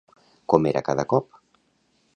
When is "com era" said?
0.53-0.83